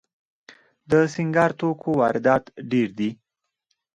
[0.89, 3.09] د سینګار توکو واردات ډیر دي